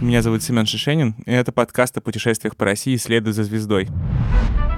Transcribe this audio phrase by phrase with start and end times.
[0.00, 3.88] Меня зовут Семен Шишенин, и это подкаст о путешествиях по России «Следуй за звездой».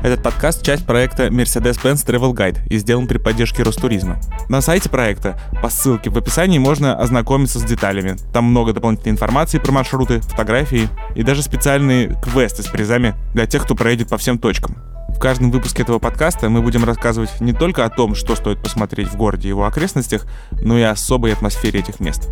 [0.02, 4.18] Этот подкаст— часть проекта Mercedes-Benz Travel Guide и сделан при поддержке Ростуризма.
[4.48, 8.16] На сайте проекта по ссылке в описании можно ознакомиться с деталями.
[8.32, 13.64] Там много дополнительной информации про маршруты, фотографии и даже специальные квесты с призами для тех,
[13.64, 14.78] кто проедет по всем точкам.
[15.10, 19.08] В каждом выпуске этого подкаста мы будем рассказывать не только о том, что стоит посмотреть
[19.08, 20.24] в городе и его окрестностях,
[20.62, 22.30] но и о особой атмосфере этих мест.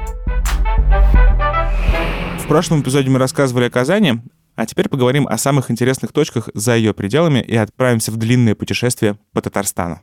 [2.49, 4.23] В прошлом эпизоде мы рассказывали о Казани,
[4.57, 9.19] а теперь поговорим о самых интересных точках за ее пределами и отправимся в длинное путешествие
[9.35, 10.01] по Татарстану.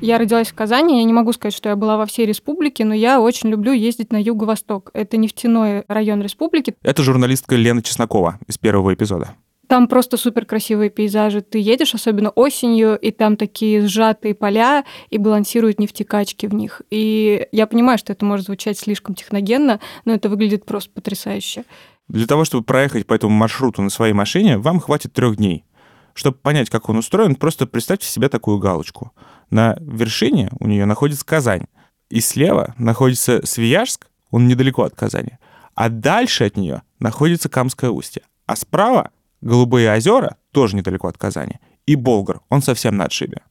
[0.00, 2.94] Я родилась в Казани, я не могу сказать, что я была во всей республике, но
[2.94, 4.92] я очень люблю ездить на юго-восток.
[4.94, 6.76] Это нефтяной район республики.
[6.84, 9.34] Это журналистка Лена Чеснокова из первого эпизода.
[9.68, 11.42] Там просто супер красивые пейзажи.
[11.42, 16.80] Ты едешь, особенно осенью, и там такие сжатые поля, и балансируют нефтекачки в них.
[16.90, 21.64] И я понимаю, что это может звучать слишком техногенно, но это выглядит просто потрясающе.
[22.08, 25.66] Для того, чтобы проехать по этому маршруту на своей машине, вам хватит трех дней.
[26.14, 29.12] Чтобы понять, как он устроен, просто представьте себе такую галочку.
[29.50, 31.66] На вершине у нее находится Казань,
[32.08, 35.32] и слева находится Свияжск, он недалеко от Казани,
[35.74, 41.60] а дальше от нее находится Камское устье, а справа Голубые озера, тоже недалеко от Казани,
[41.86, 43.42] и Болгар, он совсем на отшибе.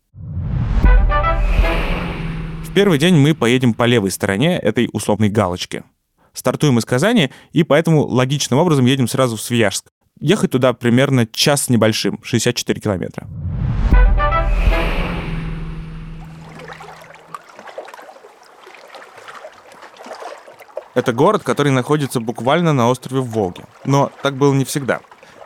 [2.63, 5.83] В первый день мы поедем по левой стороне этой условной галочки.
[6.33, 9.87] Стартуем из Казани, и поэтому логичным образом едем сразу в Свияжск.
[10.19, 13.27] Ехать туда примерно час с небольшим, 64 километра.
[20.95, 23.65] Это город, который находится буквально на острове в Волге.
[23.85, 24.99] Но так было не всегда.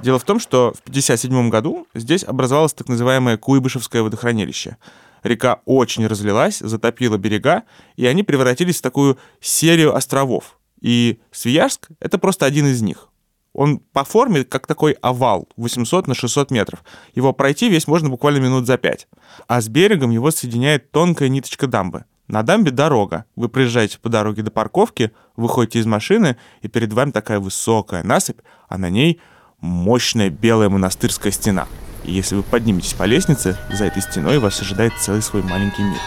[0.04, 4.78] Дело в том, что в 1957 году здесь образовалось так называемое Куйбышевское водохранилище.
[5.24, 7.64] Река очень разлилась, затопила берега,
[7.96, 10.58] и они превратились в такую серию островов.
[10.82, 13.10] И Свияжск— это просто один из них.
[13.54, 16.84] Он по форме как такой овал, 800 на 600 метров.
[17.14, 19.08] Его пройти весь можно буквально минут за пять.
[19.48, 22.06] А с берегом его соединяет тонкая ниточка дамбы.
[22.28, 23.26] На дамбе дорога.
[23.36, 28.40] Вы приезжаете по дороге до парковки, выходите из машины, и перед вами такая высокая насыпь,
[28.70, 29.20] а на ней
[29.62, 31.68] мощная белая монастырская стена.
[32.04, 36.00] И если вы подниметесь по лестнице, за этой стеной вас ожидает целый свой маленький мир.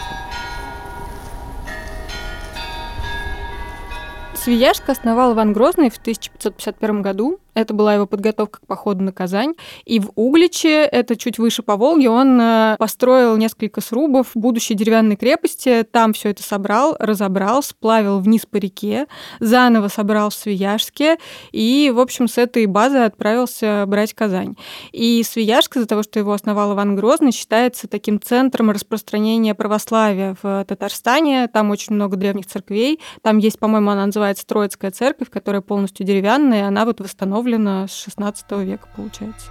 [4.35, 7.39] Свияжск основал Иван Грозный в 1551 году.
[7.55, 9.55] Это была его подготовка к походу на Казань.
[9.85, 15.15] И в Угличе, это чуть выше по Волге, он э, построил несколько срубов будущей деревянной
[15.15, 15.87] крепости.
[15.89, 19.07] Там все это собрал, разобрал, сплавил вниз по реке,
[19.39, 21.17] заново собрал в Свияжске.
[21.53, 24.55] И, в общем, с этой базы отправился брать Казань.
[24.91, 30.65] И Свияжск, из-за того, что его основал Иван Грозный, считается таким центром распространения православия в
[30.65, 31.47] Татарстане.
[31.47, 32.99] Там очень много древних церквей.
[33.21, 37.93] Там есть, по-моему, она называется Троицкая церковь, которая полностью деревянная, она вот восстановлена установлена с
[37.93, 39.47] 16 века, получается.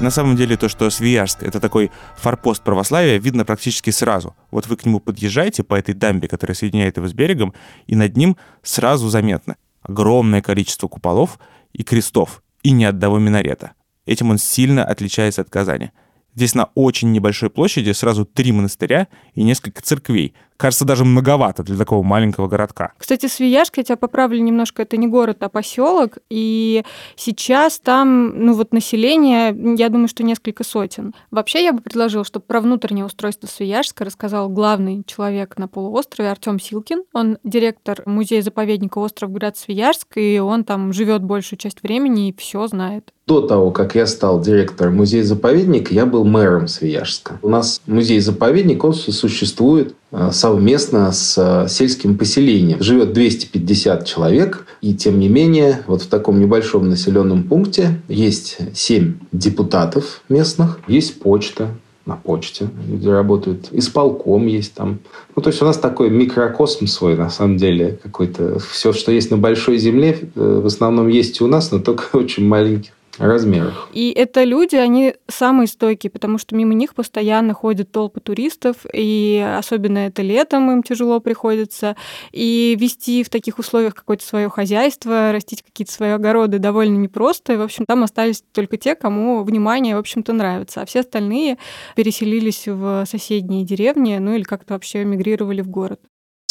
[0.00, 4.34] На самом деле то, что Свияжск— это такой форпост православия, видно практически сразу.
[4.50, 7.54] Вот вы к нему подъезжаете по этой дамбе, которая соединяет его с берегом,
[7.86, 11.38] и над ним сразу заметно огромное количество куполов
[11.72, 13.72] и крестов, и ни одного минарета.
[14.04, 15.92] Этим он сильно отличается от Казани.
[16.34, 20.34] Здесь на очень небольшой площади сразу три монастыря и несколько церквей.
[20.56, 22.92] Кажется, даже многовато для такого маленького городка.
[22.96, 26.18] Кстати, Свияжск, я тебя поправлю немножко, это не город, а поселок.
[26.30, 26.84] И
[27.16, 31.14] сейчас там, ну вот население, я думаю, что несколько сотен.
[31.32, 36.60] Вообще, я бы предложила, чтобы про внутреннее устройство Свияжска рассказал главный человек на полуострове Артем
[36.60, 37.02] Силкин.
[37.12, 42.68] Он директор музея-заповедника остров Град Свияжск, и он там живет большую часть времени и все
[42.68, 43.12] знает.
[43.26, 47.38] До того, как я стал директором музея-заповедника, я был мэром Свияжска.
[47.42, 52.82] У нас музей-заповедник, он существует Э, совместно с э, сельским поселением.
[52.82, 59.14] Живет 250 человек, и тем не менее, вот в таком небольшом населенном пункте есть 7
[59.32, 61.68] депутатов местных, есть почта,
[62.04, 63.68] на почте, где работают.
[63.70, 64.98] Исполком есть там.
[65.36, 68.58] Ну, то есть у нас такой микрокосм свой, на самом деле, какой-то.
[68.58, 72.04] Все, что есть на большой земле, э, в основном есть и у нас, но только
[72.16, 73.88] очень маленьких размерах.
[73.92, 79.44] И это люди, они самые стойкие, потому что мимо них постоянно ходят толпы туристов, и
[79.58, 81.96] особенно это летом им тяжело приходится.
[82.32, 87.52] И вести в таких условиях какое-то свое хозяйство, растить какие-то свои огороды довольно непросто.
[87.52, 90.82] И, в общем, там остались только те, кому внимание, в общем-то, нравится.
[90.82, 91.58] А все остальные
[91.96, 96.00] переселились в соседние деревни, ну или как-то вообще мигрировали в город.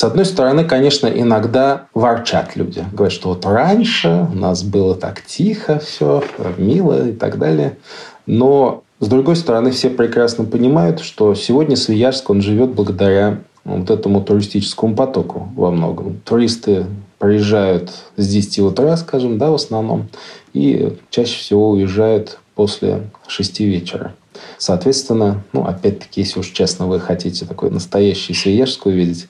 [0.02, 2.84] С одной стороны, конечно, иногда ворчат люди.
[2.92, 6.24] Говорят, что вот раньше у нас было так тихо все,
[6.58, 7.78] мило и так далее.
[8.26, 14.22] Но С другой стороны, все прекрасно понимают, что сегодня Свияжск, он живет благодаря вот этому
[14.22, 16.20] туристическому потоку во многом.
[16.24, 16.86] Туристы
[17.18, 20.08] приезжают с 10 утра, скажем, да, в основном,
[20.54, 24.14] и чаще всего уезжают после 6 вечера.
[24.58, 29.28] Соответственно, ну, опять-таки, если уж честно вы хотите такой настоящий Свияжск увидеть,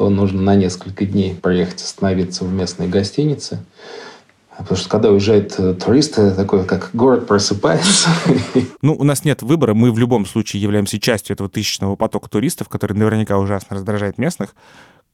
[0.00, 3.62] то нужно на несколько дней проехать, остановиться в местной гостинице.
[4.56, 8.08] Потому что когда уезжает э, турист, такой, как город просыпается.
[8.80, 9.74] Ну, у нас нет выбора.
[9.74, 14.54] Мы в любом случае являемся частью этого тысячного потока туристов, который наверняка ужасно раздражает местных.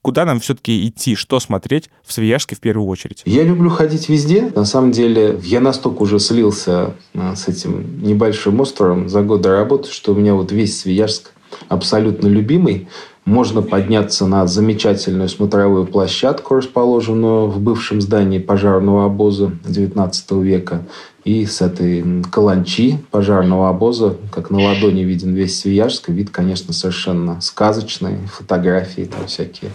[0.02, 3.22] Куда нам все-таки идти, что смотреть в Свияжске в первую очередь?
[3.24, 4.52] Я люблю ходить везде.
[4.54, 9.90] На самом деле, я настолько уже слился э, с этим небольшим островом за годы работы,
[9.90, 11.32] что у меня вот весь Свияжск
[11.68, 12.86] абсолютно любимый.
[13.26, 20.82] Можно подняться на замечательную смотровую площадку, расположенную в бывшем здании пожарного обоза XIX века.
[21.24, 27.40] И с этой каланчи пожарного обоза, как на ладони виден весь Свияжск, вид, конечно, совершенно
[27.40, 28.18] сказочный.
[28.28, 29.72] Фотографии там всякие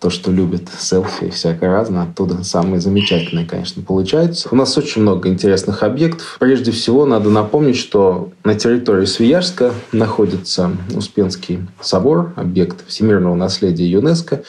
[0.00, 4.48] то, что любят селфи и всякое разное, оттуда самые замечательные, конечно, получаются.
[4.50, 6.36] У нас очень много интересных объектов.
[6.38, 14.42] Прежде всего, надо напомнить, что на территории Свияжска находится Успенский собор, объект всемирного наследия ЮНЕСКо.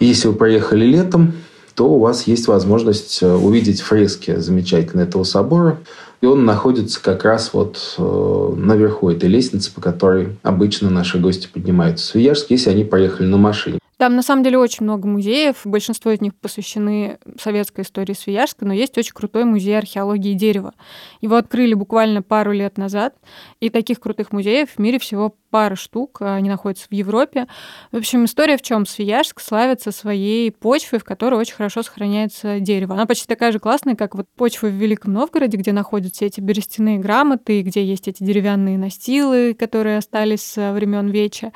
[0.00, 1.34] И если вы проехали летом,
[1.74, 5.78] то у вас есть возможность э, увидеть фрески замечательные этого собора.
[6.20, 11.48] И он находится как раз вот э, наверху этой лестницы, по которой обычно наши гости
[11.50, 13.79] поднимаются в Свияжск, если они поехали на машине.
[14.00, 18.72] Там на самом деле очень много музеев, большинство из них посвящены советской истории Свияжска, но
[18.72, 20.72] есть очень крутой музей археологии дерева.
[21.20, 23.14] Его открыли буквально пару лет назад,
[23.60, 27.46] и таких крутых музеев в мире всего пара штук, а они находятся в Европе.
[27.92, 28.86] В общем, история в чем?
[28.86, 32.94] Свияжск славится своей почвой, в которой очень хорошо сохраняется дерево.
[32.94, 36.98] Она почти такая же классная, как вот почва в Великом Новгороде, где находятся эти берестяные
[36.98, 41.52] грамоты, где есть эти деревянные настилы, которые остались с времен Веча.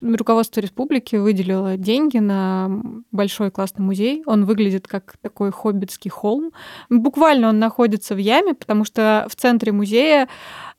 [0.00, 2.68] Руководство республики выделило деньги на
[3.12, 4.22] большой классный музей.
[4.26, 6.50] Он выглядит как такой хоббитский холм.
[6.90, 10.28] Буквально он находится в яме, потому что в центре музея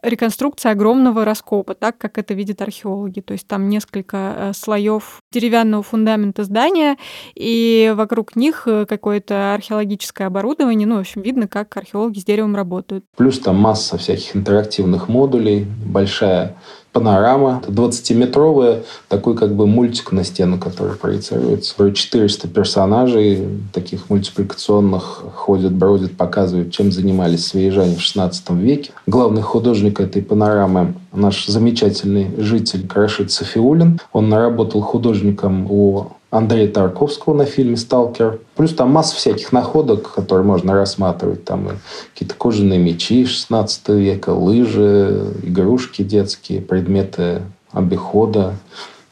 [0.04, 3.22] реконструкция огромного раскопа, так как это видят археологи.
[3.22, 6.98] То есть там несколько э, слоев деревянного фундамента здания,
[7.36, 10.88] и вокруг них э, какое-то археологическое оборудование.
[10.88, 13.06] Ну, в общем, видно, как археологи с деревом работают.
[13.16, 16.58] Плюс там масса всяких интерактивных модулей, большая
[16.98, 21.92] панорама, 20-метровая, такой как бы мультик на стену, который проецируется.
[21.94, 28.92] 400 персонажей таких мультипликационных ходят, бродят, показывают, чем занимались свияжане в 16 веке.
[29.06, 34.00] Главный художник этой панорамы наш замечательный житель Крашит Софиулин.
[34.12, 38.40] Он наработал художником у Андрея Тарковского на фильме «Сталкер».
[38.56, 41.46] Плюс там масса всяких находок, которые можно рассматривать.
[41.46, 41.70] Там
[42.14, 48.56] какие-то кожаные мечи 16 века, лыжи, игрушки детские, предметы обихода.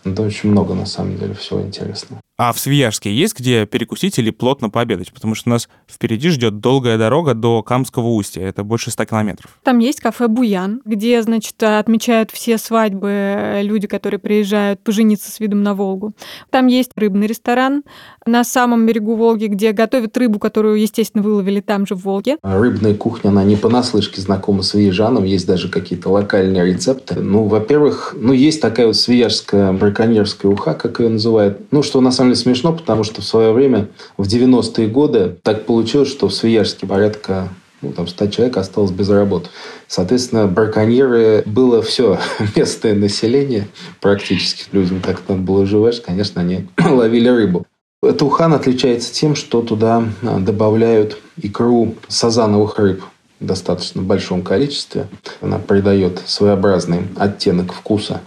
[0.04, 2.22] Это очень много, на самом деле, всего интересного.
[2.38, 5.14] А в Свияжске есть где перекусить или плотно пообедать?
[5.14, 8.42] Потому что у нас впереди ждет долгая дорога до Камского устья.
[8.42, 9.58] Это больше 100 километров.
[9.64, 15.40] Там есть кафе «Буян», где, значит, отмечают все свадьбы э, люди, которые приезжают пожениться с
[15.40, 16.14] видом на Волгу.
[16.50, 17.84] Там есть рыбный ресторан
[18.26, 22.38] на самом берегу Волги, где готовят рыбу, которую, естественно, выловили там же в Волге.
[22.42, 25.24] Рыбная кухня, она не понаслышке знакома с Виежаном.
[25.24, 27.16] Есть даже какие-то локальные рецепты.
[27.16, 31.72] Ну, во-первых, ну, есть такая вот свияжская браконьерская уха, как ее называют.
[31.72, 35.38] Ну, что на самом самом деле смешно, потому что в свое время, в 90-е годы,
[35.44, 37.50] так получилось, что в Свияжске порядка
[37.82, 39.50] ну, там 100 человек осталось без работы.
[39.88, 42.20] Соответственно, браконьеры было все,
[42.56, 43.68] местное население
[44.02, 47.66] практически людям, как надо было живешь, конечно, они ловили рыбу.
[48.02, 53.04] Эта ухан отличается тем, что туда а, добавляют икру сазановых рыб
[53.40, 55.08] в достаточно большом количестве.
[55.42, 58.22] Она придает своеобразный оттенок вкуса.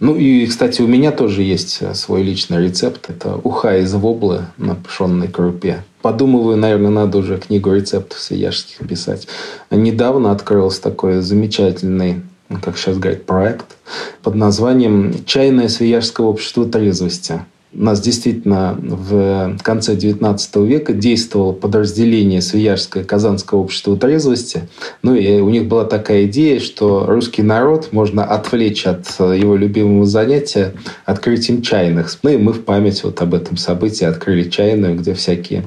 [0.00, 3.10] Ну и, кстати, у меня тоже есть э, свой личный рецепт.
[3.10, 5.84] Это уха из воблы на пшенной крупе.
[6.00, 9.28] Подумываю, наверное, надо уже книгу рецептов свияжских писать.
[9.70, 13.76] Недавно открылся такой замечательный ну, как сейчас говорят, проект
[14.22, 17.44] под названием «Чайное свияжское общество трезвости».
[17.72, 24.62] У нас действительно в конце XIX века действовало подразделение Свияжское Казанское общество трезвости.
[25.02, 30.04] Ну и у них была такая идея, что русский народ можно отвлечь от его любимого
[30.04, 30.74] занятия
[31.04, 32.18] открытием чайных.
[32.24, 35.64] Ну и мы в память вот об этом событии открыли чайную, где всякие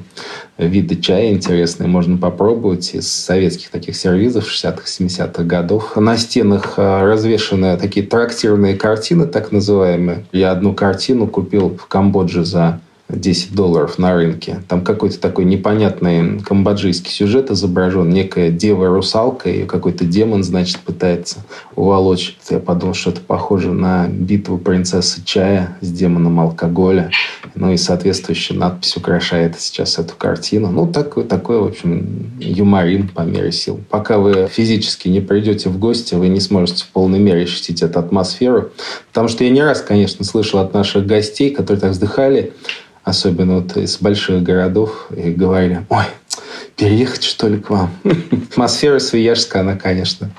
[0.58, 5.96] виды чая интересные можно попробовать из советских таких сервизов 60-х, 70-х годов.
[5.96, 10.24] На стенах а, развешаны такие трактирные картины, так называемые.
[10.32, 14.62] Я одну картину купил в Камбодже за 10 долларов на рынке.
[14.68, 18.08] Там какой-то такой непонятный камбоджийский сюжет изображен.
[18.08, 21.40] Некая дева-русалка, и какой-то демон, значит, пытается
[21.76, 22.36] уволочь.
[22.48, 27.10] Я подумал, что это похоже на битву принцессы чая с демоном алкоголя.
[27.54, 30.70] Ну и соответствующая надпись украшает сейчас эту картину.
[30.70, 33.80] Ну, такой, такой в общем, юморин по мере сил.
[33.90, 37.98] Пока вы физически не придете в гости, вы не сможете в полной мере ощутить эту
[37.98, 38.70] атмосферу.
[39.08, 42.52] Потому что я не раз, конечно, слышал от наших гостей, которые так вздыхали,
[43.04, 46.04] особенно вот из больших городов, и говорили, ой,
[46.76, 47.90] переехать что ли к вам?
[48.50, 50.30] Атмосфера Свияжска, она, конечно,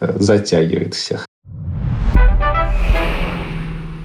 [0.00, 1.26] затягивает всех.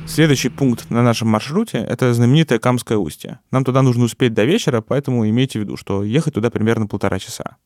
[0.08, 3.40] Следующий пункт на нашем маршруте— это знаменитое Камское устье.
[3.52, 7.20] Нам туда нужно успеть до вечера, поэтому имейте в виду, что ехать туда примерно полтора
[7.20, 7.58] часа.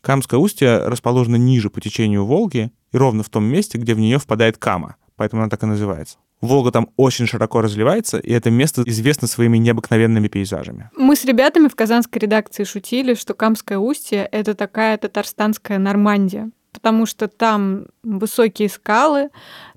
[0.00, 4.18] Камское устье расположено ниже по течению Волги и ровно в том месте, где в нее
[4.18, 6.18] впадает Кама, поэтому она так и называется.
[6.40, 10.90] Волга там очень широко разливается, и это место известно своими необыкновенными пейзажами.
[10.96, 17.04] Мы с ребятами в казанской редакции шутили, что Камское устье— это такая татарстанская Нормандия, потому
[17.04, 19.28] что там высокие скалы,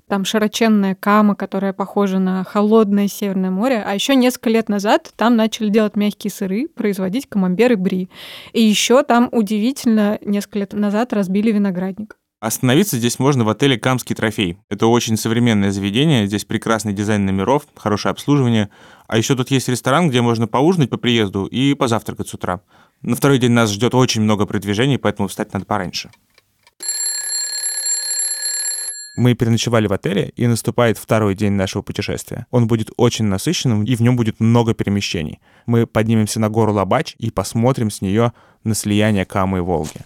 [0.08, 3.82] там широченная кама, которая похожа на холодное Северное море.
[3.84, 8.10] А еще несколько лет назад там начали делать мягкие сыры, производить камамбер и бри.
[8.52, 12.16] И еще там удивительно несколько лет назад разбили виноградник.
[12.44, 14.58] Остановиться здесь можно в отеле «Камский трофей».
[14.68, 18.68] Это очень современное заведение, здесь прекрасный дизайн номеров, хорошее обслуживание.
[19.06, 22.60] А еще тут есть ресторан, где можно поужинать по приезду и позавтракать с утра.
[23.00, 26.10] На второй день нас ждет очень много продвижений, поэтому встать надо пораньше.
[29.16, 32.46] Мы переночевали в отеле, и наступает второй день нашего путешествия.
[32.50, 35.40] Он будет очень насыщенным, и в нем будет много перемещений.
[35.64, 38.34] Мы поднимемся на гору Лабач и посмотрим с нее
[38.64, 40.02] на слияние Камы и Волги.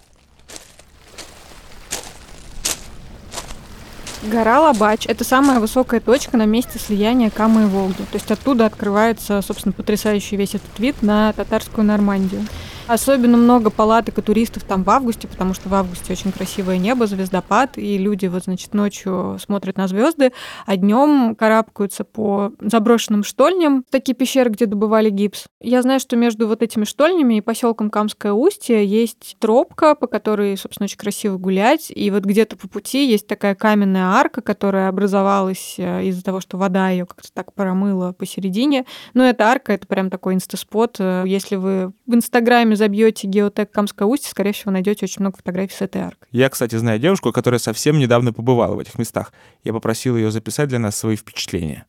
[4.23, 8.01] Гора Лабач— это самая высокая точка на месте слияния Камы и Волги.
[8.11, 12.45] То есть оттуда открывается, собственно, потрясающий весь этот вид на татарскую Нормандию.
[12.89, 17.05] Особенно много палаток и туристов там в августе, потому что в августе очень красивое небо,
[17.05, 20.31] звездопад, и люди вот, значит, ночью смотрят на звезды,
[20.65, 25.45] а днем карабкаются по заброшенным штольням, такие пещеры, где добывали гипс.
[25.61, 30.57] Я знаю, что между вот этими штольнями и поселком Камское устье есть тропка, по которой,
[30.57, 35.75] собственно, очень красиво гулять, и вот где-то по пути есть такая каменная арка, которая образовалась
[35.77, 38.85] э, из-за того, что вода ее как-то так промыла посередине.
[39.13, 40.95] Но эта арка— это прям такой инстаспот.
[40.97, 45.75] Э, если вы в Инстаграме забьете геотек Камское устье, скорее всего, найдете очень много фотографий
[45.75, 46.27] с этой аркой.
[46.31, 49.31] Я, кстати, знаю девушку, которая совсем недавно побывала в этих местах.
[49.63, 51.85] Я попросил ее записать для нас свои впечатления.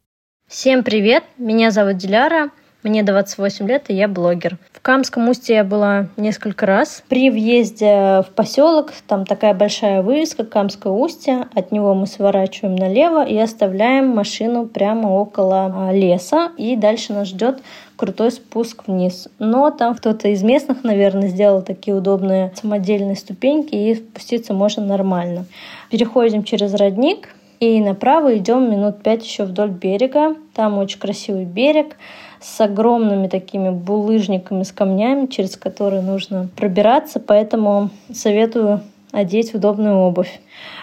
[0.47, 2.50] Всем привет, меня зовут Диляра.
[2.82, 4.56] Мне 28 лет, и я блогер.
[4.72, 7.02] В Камском устье я была несколько раз.
[7.10, 11.49] При въезде в поселок, там такая большая вывеска Камское устье.
[11.54, 16.52] От него мы сворачиваем налево и оставляем машину прямо около а, леса.
[16.56, 17.60] И дальше нас ждет
[17.96, 19.28] крутой спуск вниз.
[19.38, 25.44] Но там кто-то из местных, наверное, сделал такие удобные самодельные ступеньки, и спуститься можно нормально.
[25.90, 27.28] Переходим через родник,
[27.60, 30.34] и направо идем минут пять еще вдоль берега.
[30.54, 31.96] Там очень красивый берег
[32.40, 38.80] с огромными такими булыжниками, с камнями, через которые нужно пробираться, поэтому советую
[39.12, 40.40] одеть удобную обувь.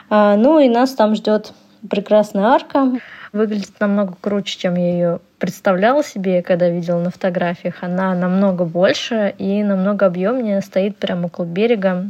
[0.10, 1.54] А, ну и нас там ждет
[1.90, 3.00] прекрасная арка.
[3.34, 7.84] Выглядит намного круче, чем я ее представляла себе, когда видела на фотографиях.
[7.84, 12.06] Она намного больше и намного объемнее, стоит прямо около берега.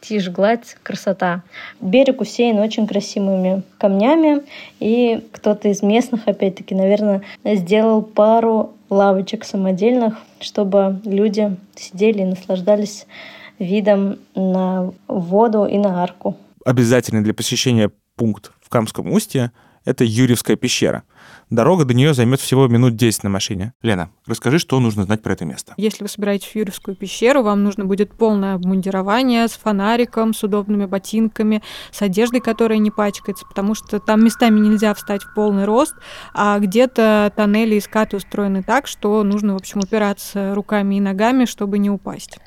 [0.00, 1.42] Тишь, гладь, красота.
[1.80, 4.42] Берег усеян очень красивыми камнями,
[4.80, 13.06] и кто-то из местных, опять-таки, наверное, сделал пару лавочек самодельных, чтобы люди сидели и наслаждались
[13.58, 16.36] видом на воду и на арку.
[16.64, 19.52] Обязательно для посещения пункт в Камском устье—
[19.84, 21.02] это Юрьевская пещера.
[21.52, 23.74] Дорога до нее займет всего минут 10 на машине.
[23.82, 25.74] Лена, расскажи, что нужно знать про это место.
[25.76, 30.86] Если вы собираетесь в Юрьевскую пещеру, вам нужно будет полное обмундирование с фонариком, с удобными
[30.86, 35.94] ботинками, с одеждой, которая не пачкается, потому что там местами нельзя встать в полный рост,
[36.32, 41.44] а где-то тоннели и скаты устроены так, что нужно, в общем, упираться руками и ногами,
[41.44, 42.38] чтобы не упасть.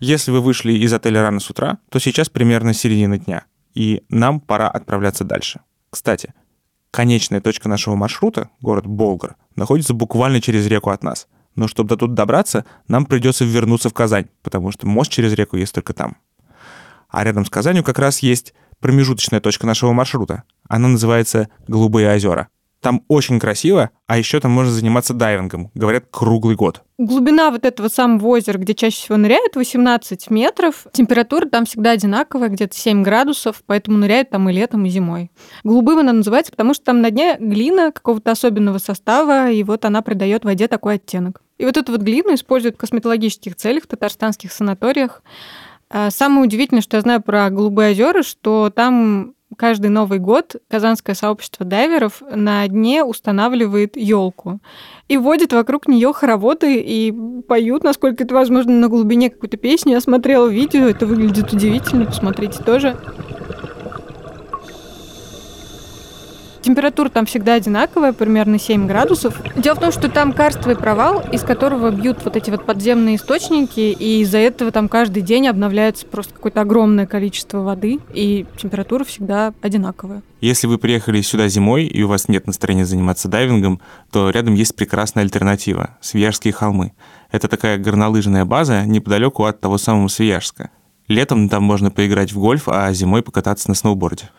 [0.00, 4.40] Если вы вышли из отеля рано с утра, то сейчас примерно середина дня, и нам
[4.40, 5.60] пора отправляться дальше.
[5.90, 6.34] Кстати,
[6.94, 11.26] конечная точка нашего маршрута, город Болгар, находится буквально через реку от нас.
[11.56, 15.56] Но чтобы до туда добраться, нам придется вернуться в Казань, потому что мост через реку
[15.56, 16.16] есть только там.
[17.08, 20.44] А рядом с Казанью как раз есть промежуточная точка нашего маршрута.
[20.68, 22.46] Она называется Голубые озера.
[22.84, 25.70] Там очень красиво, а еще там можно заниматься дайвингом.
[25.72, 26.82] Говорят, круглый год.
[26.98, 30.86] Глубина вот этого самого озера, где чаще всего ныряют, 18 метров.
[30.92, 35.30] Температура там всегда одинаковая, где-то 7 градусов, поэтому ныряют там и летом, и зимой.
[35.62, 40.02] Голубым она называется, потому что там на дне глина какого-то особенного состава, и вот она
[40.02, 41.40] придает воде такой оттенок.
[41.56, 45.22] И вот эту вот глину используют в косметологических целях в татарстанских санаториях.
[45.88, 51.14] А самое удивительное, что я знаю про Голубые озера, что там каждый Новый год Казанское
[51.14, 54.60] сообщество дайверов на дне устанавливает елку
[55.08, 57.12] и водит вокруг нее хороводы и
[57.46, 59.92] поют, насколько это возможно, на глубине какую-то песню.
[59.92, 62.96] Я смотрела видео, это выглядит удивительно, посмотрите тоже.
[66.64, 69.38] Температура там всегда одинаковая, примерно 7 градусов.
[69.54, 73.80] Дело в том, что там карстовый провал, из которого бьют вот эти вот подземные источники,
[73.80, 79.52] и из-за этого там каждый день обновляется просто какое-то огромное количество воды, и температура всегда
[79.60, 80.22] одинаковая.
[80.40, 84.74] Если вы приехали сюда зимой, и у вас нет настроения заниматься дайвингом, то рядом есть
[84.74, 86.94] прекрасная альтернатива– Свияжские холмы.
[87.30, 90.70] Это такая горнолыжная база неподалеку от того самого Свияжска.
[91.08, 94.30] Летом там можно поиграть в гольф, а зимой покататься на сноуборде.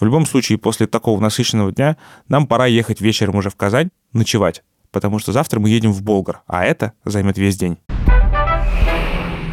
[0.00, 1.96] В любом случае, после такого насыщенного дня
[2.28, 6.42] нам пора ехать вечером уже в Казань ночевать, потому что завтра мы едем в Болгар,
[6.46, 7.76] а это займет весь день.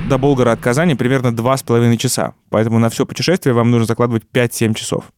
[0.07, 4.73] До Болгара от Казани примерно 2,5 часа, поэтому на все путешествие вам нужно закладывать 5-7
[4.73, 5.11] часов.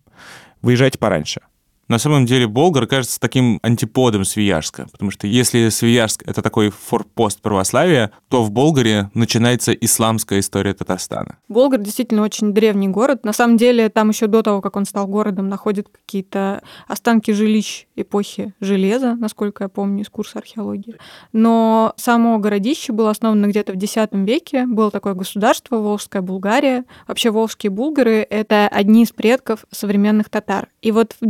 [0.61, 1.41] Выезжайте пораньше.
[1.87, 7.41] На самом деле Болгар кажется таким антиподом Свияжска, потому что если Свияжск— это такой форпост
[7.41, 11.37] православия, то в Болгаре начинается исламская история Татарстана.
[11.49, 13.25] Болгар действительно очень древний город.
[13.25, 17.85] На самом деле там еще до того, как он стал городом, находят какие-то останки жилищ
[17.95, 20.95] эпохи железа, насколько я помню из курса археологии.
[21.31, 24.65] Но само городище было основано где-то в X веке.
[24.65, 26.85] Было такое государство, Волжская Булгария.
[27.07, 30.69] Вообще волжские булгары— это одни из предков современных татар.
[30.81, 31.25] И вот в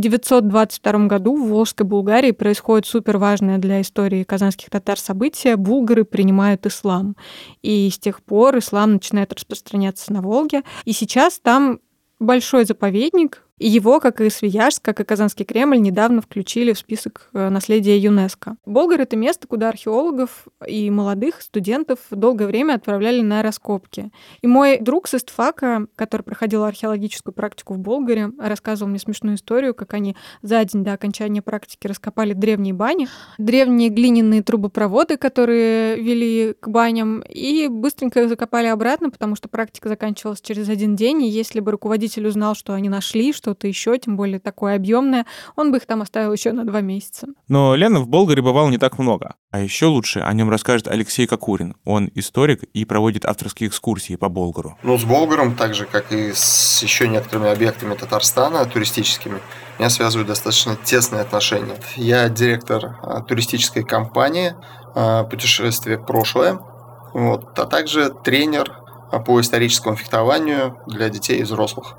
[0.48, 5.56] 922 году в Волжской Булгарии происходит супер важное для истории казанских татар событие.
[5.56, 7.16] Булгары принимают ислам.
[7.62, 10.62] И с тех пор ислам начинает распространяться на Волге.
[10.84, 11.80] И сейчас там
[12.20, 17.28] большой заповедник, и его, как и Свияжск, как и Казанский Кремль, недавно включили в список
[17.32, 18.56] э, наследия ЮНЕСКО.
[18.66, 24.10] Болгар— это место, куда археологов и молодых студентов долгое время отправляли на раскопки.
[24.42, 29.72] И мой друг с Истфака, который проходил археологическую практику в Болгаре, рассказывал мне смешную историю,
[29.74, 33.06] как они за день до окончания практики раскопали древние бани,
[33.38, 39.88] древние глиняные трубопроводы, которые вели к баням, и быстренько их закопали обратно, потому что практика
[39.88, 44.16] заканчивалась через один день, и если бы руководитель узнал, что они нашли, что-то еще, тем
[44.16, 47.26] более такое объемное, он бы их там оставил еще на два месяца.
[47.46, 49.34] Но Лена в Болгаре бывал не так много.
[49.50, 51.76] А еще лучше о нем расскажет Алексей Кокурин.
[51.84, 54.78] Он историк и проводит авторские экскурсии по Болгару.
[54.82, 59.40] Ну, с Болгаром, так же, как и с еще некоторыми объектами Татарстана, туристическими,
[59.78, 61.76] меня связывают достаточно тесные отношения.
[61.96, 64.54] Я директор а, туристической компании
[64.94, 66.58] а, «Путешествие прошлое»,
[67.12, 68.72] вот, а также тренер
[69.12, 71.96] а, по историческому фехтованию для детей и взрослых.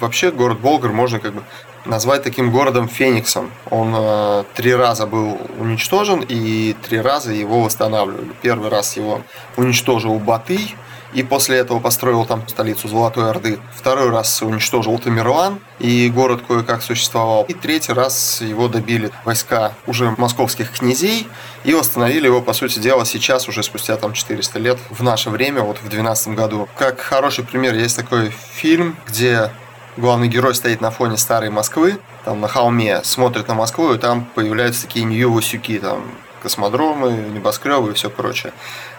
[0.00, 1.42] Вообще город Болгар можно как бы
[1.84, 3.50] назвать таким городом Фениксом.
[3.70, 8.32] Он э, три раза был уничтожен и три раза его восстанавливали.
[8.42, 9.22] Первый раз его
[9.56, 10.76] уничтожил Батый,
[11.14, 13.58] и после этого построил там столицу Золотой Орды.
[13.74, 17.44] Второй раз уничтожил Тамерлан, и город кое-как существовал.
[17.48, 21.26] И третий раз его добили войска уже московских князей
[21.64, 25.62] и восстановили его, по сути дела, сейчас, уже спустя там 400 лет, в наше время,
[25.62, 26.68] вот в 12 году.
[26.76, 29.50] Как хороший пример, есть такой фильм, где
[29.98, 34.26] главный герой стоит на фоне старой Москвы, там на холме, смотрит на Москву, и там
[34.34, 36.02] появляются такие Нью-Васюки, там
[36.42, 38.52] космодромы, небоскребы и все прочее.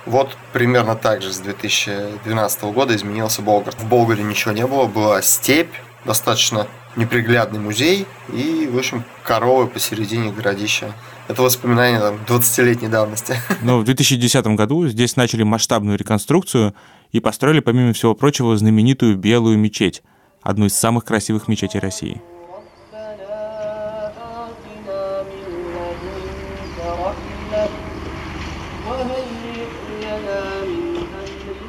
[0.06, 3.74] Вот примерно так же с 2012 года изменился Болгар.
[3.78, 5.74] В Болгаре ничего не было, была степь,
[6.06, 10.94] достаточно неприглядный музей и, в общем, коровы посередине городища.
[11.28, 13.36] Это воспоминания там, 20-летней давности.
[13.62, 16.74] Но в 2010 году здесь начали масштабную реконструкцию
[17.12, 20.02] и построили, помимо всего прочего, знаменитую Белую мечеть,
[20.42, 22.22] одну из самых красивых мечетей России.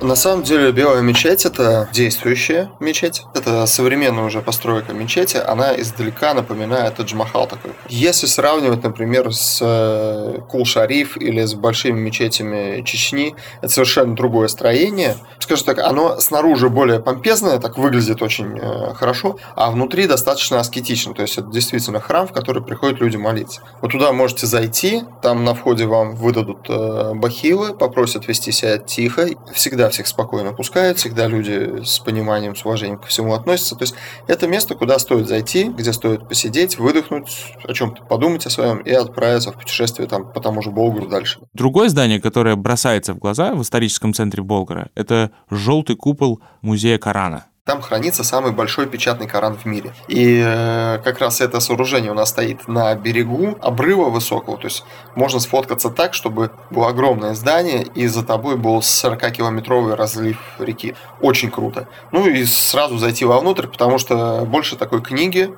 [0.02, 3.22] На самом деле Белая мечеть это действующая мечеть.
[3.34, 5.36] Это современная уже постройка мечети.
[5.36, 7.72] Она издалека напоминает Тадж-Махал такой.
[7.90, 15.16] Если сравнивать, например, с э, Кул-Шариф или с большими мечетями Чечни, это совершенно другое строение.
[15.38, 21.12] Скажем так, оно снаружи более помпезное, так выглядит очень э, хорошо, а внутри достаточно аскетично.
[21.12, 23.60] То есть это действительно храм, в который приходят люди молиться.
[23.82, 29.28] Вот туда можете зайти, там на входе вам выдадут э, бахилы, попросят вести себя тихо.
[29.52, 33.76] Всегда всех спокойно пускают, всегда люди с пониманием, с уважением ко всему относятся.
[33.76, 33.94] То есть
[34.26, 38.92] это место, куда стоит зайти, где стоит посидеть, выдохнуть, о чем-то подумать о своем и
[38.92, 41.40] отправиться в путешествие там по тому же Болгру дальше.
[41.53, 47.46] Другое здание, которое бросается в глаза в историческом центре Болгара, это желтый купол музея Корана.
[47.70, 49.94] Там хранится самый большой печатный Коран в мире.
[50.09, 54.56] И э, как раз это сооружение у нас стоит на берегу обрыва высокого.
[54.56, 54.83] То есть
[55.14, 60.96] можно сфоткаться так, чтобы было огромное здание, и за тобой был 40-километровый разлив реки.
[61.20, 61.87] Очень круто.
[62.11, 65.54] Ну и сразу зайти вовнутрь, потому что больше такой книги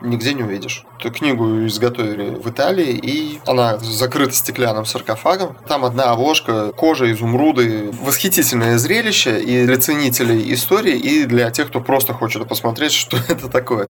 [0.00, 0.84] нигде не увидишь.
[0.98, 5.56] Эту книгу изготовили в Италии, и она закрыта стеклянным саркофагом.
[5.66, 7.90] Там одна обложка, кожа, изумруды.
[8.02, 13.48] Восхитительное зрелище и для ценителей истории, и для тех, кто просто хочет посмотреть, что это
[13.48, 13.88] такое.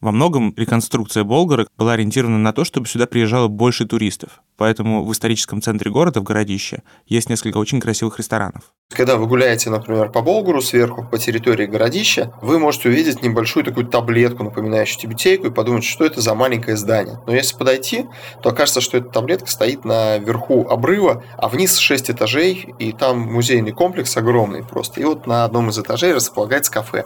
[0.00, 4.42] Во многом реконструкция Болгара была ориентирована на то, чтобы сюда приезжало больше туристов.
[4.58, 8.72] Поэтому в историческом центре города, в городище, есть несколько очень красивых ресторанов.
[8.90, 13.86] Когда вы гуляете, например, по Болгуру сверху, по территории городища, вы можете увидеть небольшую такую
[13.86, 17.20] таблетку, напоминающую тибетейку, и подумать, что это за маленькое здание.
[17.26, 18.06] Но если подойти,
[18.42, 23.20] то окажется, что эта таблетка стоит на верху обрыва, а вниз 6 этажей, и там
[23.20, 25.00] музейный комплекс огромный просто.
[25.00, 27.04] И вот на одном из этажей располагается кафе.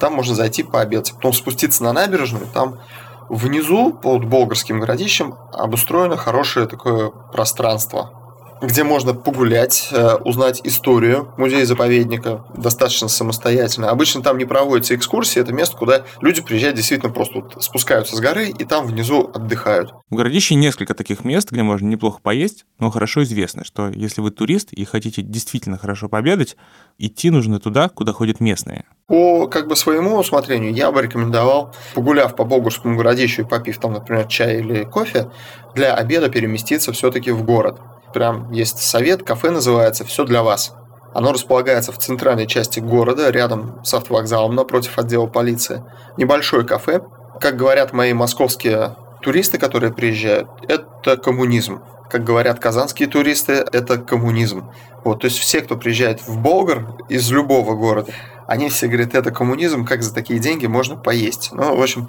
[0.00, 2.78] Там можно зайти пообедать, потом спуститься на набережную, там
[3.28, 8.23] внизу под болгарским городищем обустроено хорошее такое пространство,
[8.66, 13.90] где можно погулять, э, узнать историю музея-заповедника достаточно самостоятельно.
[13.90, 18.20] Обычно там не проводятся экскурсии, это место, куда люди приезжают действительно просто вот спускаются с
[18.20, 19.92] горы и там внизу отдыхают.
[20.10, 24.30] В городище несколько таких мест, где можно неплохо поесть, но хорошо известно, что если вы
[24.30, 26.56] турист и хотите действительно хорошо пообедать,
[26.98, 28.84] идти нужно туда, куда ходят местные.
[29.06, 33.92] По как бы своему усмотрению я бы рекомендовал, погуляв по Болгурскому городищу и попив там,
[33.92, 35.30] например, чай или кофе,
[35.74, 37.80] для обеда переместиться все-таки в город
[38.14, 40.74] прям есть совет, кафе называется «Все для вас».
[41.12, 45.84] Оно располагается в центральной части города, рядом с автовокзалом, напротив отдела полиции.
[46.16, 47.02] Небольшое кафе.
[47.40, 51.82] Как говорят мои московские туристы, которые приезжают, это коммунизм.
[52.10, 54.70] Как говорят казанские туристы, это коммунизм.
[55.04, 58.12] Вот, то есть все, кто приезжает в Болгар из любого города,
[58.46, 61.50] они все говорят, это коммунизм, как за такие деньги можно поесть.
[61.52, 62.08] Ну, в общем,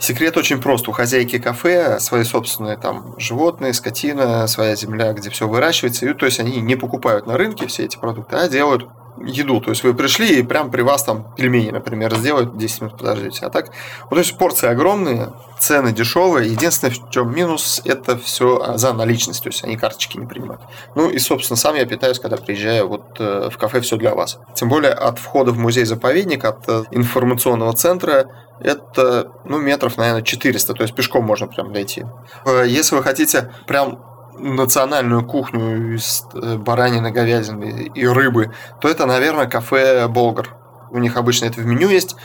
[0.00, 0.88] Секрет очень прост.
[0.88, 6.08] У хозяйки кафе свои собственные там животные, скотина, своя земля, где все выращивается.
[6.08, 8.88] И, то есть они не покупают на рынке все эти продукты, а делают
[9.24, 9.60] еду.
[9.60, 13.46] То есть вы пришли и прям при вас там пельмени, например, сделают, 10 минут подождите.
[13.46, 13.70] А так,
[14.02, 16.50] вот, то есть порции огромные, цены дешевые.
[16.50, 19.42] Единственное, в чем минус, это все за наличность.
[19.42, 20.62] То есть они карточки не принимают.
[20.94, 24.38] Ну и, собственно, сам я питаюсь, когда приезжаю вот э, в кафе «Все для вас».
[24.54, 28.26] Тем более от входа в музей-заповедник, от э, информационного центра
[28.60, 32.04] это, ну, метров, наверное, 400, то есть пешком можно прям дойти.
[32.44, 34.09] Э, если вы хотите прям
[34.40, 40.56] национальную кухню из э, баранины, говядины и рыбы, то это, наверное, кафе «Болгар».
[40.90, 42.16] У них обычно это в меню есть.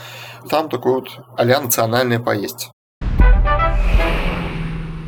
[0.49, 2.71] Там такое вот а-ля национальное поесть.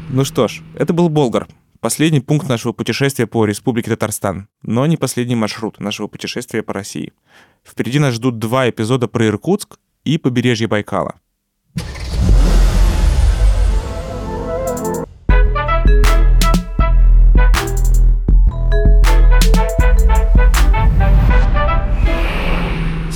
[0.10, 1.48] Ну что ж, это был «Болгар».
[1.80, 7.14] Последний пункт нашего путешествия по Республике Татарстан, но не последний маршрут нашего путешествия по России.
[7.64, 11.16] Впереди нас ждут два эпизода про Иркутск и побережье Байкала.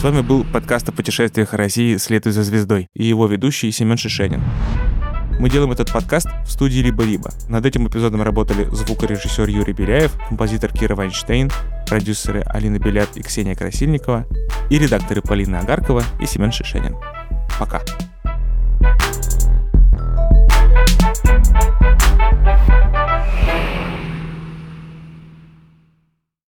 [0.01, 4.41] С вами был подкаст о путешествиях России «Следуй за звездой» и его ведущий Семен Шишенин.
[5.39, 7.29] Мы делаем этот подкаст в студии «Либо-либо».
[7.49, 11.51] Над этим эпизодом работали звукорежиссер Юрий Беляев, композитор Кира Вайнштейн,
[11.85, 14.25] продюсеры Алина Белят и Ксения Красильникова
[14.71, 16.95] и редакторы Полина Агаркова и Семен Шишенин.
[17.59, 17.83] Пока.